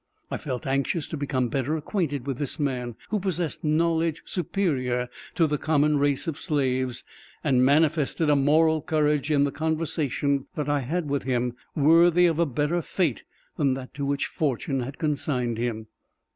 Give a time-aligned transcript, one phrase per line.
[0.31, 5.45] I felt anxious to become better acquainted with this man, who possessed knowledge superior to
[5.45, 7.03] the common race of slaves,
[7.43, 12.39] and manifested a moral courage in the conversation that I had with him, worthy of
[12.39, 13.25] a better fate
[13.57, 15.85] than that to which fortune had consigned him.